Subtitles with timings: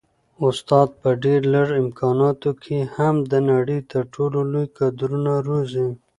[0.47, 5.87] استاد په ډېر لږ امکاناتو کي هم د نړۍ تر ټولو لوی کدرونه روزي.